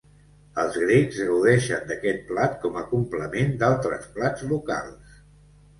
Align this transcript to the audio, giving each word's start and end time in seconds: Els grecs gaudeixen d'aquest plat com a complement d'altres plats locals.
Els 0.61 0.77
grecs 0.83 1.19
gaudeixen 1.27 1.85
d'aquest 1.91 2.25
plat 2.31 2.57
com 2.65 2.81
a 2.83 2.85
complement 2.95 3.55
d'altres 3.65 4.13
plats 4.19 4.53
locals. 4.55 5.23